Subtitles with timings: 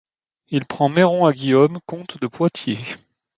[0.47, 2.79] Il prend Méron, à Guillaume, comte de Poitiers.